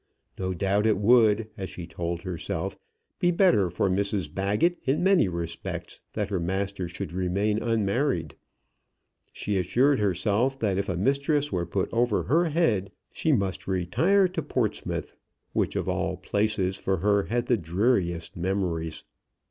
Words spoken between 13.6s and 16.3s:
retire to Portsmouth, which, of all